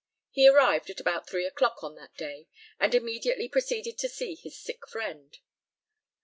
He 0.31 0.47
arrived 0.47 0.89
at 0.89 0.99
about 0.99 1.29
three 1.29 1.45
o'clock 1.45 1.83
on 1.83 1.93
that 1.93 2.15
day, 2.17 2.47
and 2.79 2.95
immediately 2.95 3.47
proceeded 3.47 3.99
to 3.99 4.09
see 4.09 4.33
his 4.33 4.57
sick 4.57 4.87
friend. 4.87 5.37